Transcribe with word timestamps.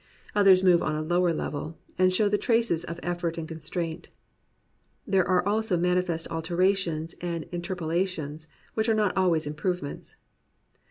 Others 0.33 0.63
move 0.63 0.81
on 0.81 0.95
a 0.95 1.03
lower 1.03 1.31
level, 1.31 1.77
and 1.95 2.11
show 2.11 2.27
the 2.27 2.39
traces 2.39 2.83
of 2.83 2.99
effort 3.03 3.37
and 3.37 3.47
constraint. 3.47 4.09
There 5.05 5.27
are 5.27 5.47
also 5.47 5.77
manifest 5.77 6.27
alterations 6.29 7.13
and 7.21 7.43
interpolations, 7.51 8.47
which 8.73 8.89
are 8.89 8.95
not 8.95 9.15
always 9.15 9.45
improvements. 9.45 10.15